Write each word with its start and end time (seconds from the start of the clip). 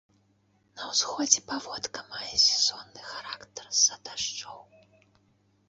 На 0.79 0.87
ўсходзе 0.93 1.41
паводка 1.51 1.99
мае 2.15 2.35
сезонны 2.47 3.01
характар 3.11 3.65
з-за 3.81 3.95
дажджоў. 4.05 4.59